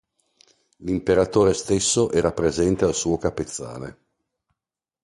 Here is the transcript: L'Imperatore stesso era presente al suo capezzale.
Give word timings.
L'Imperatore 0.77 1.53
stesso 1.53 2.09
era 2.11 2.33
presente 2.33 2.85
al 2.85 2.95
suo 2.95 3.19
capezzale. 3.19 3.97